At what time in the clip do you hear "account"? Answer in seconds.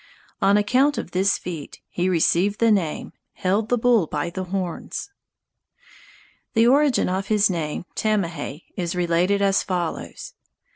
0.57-0.97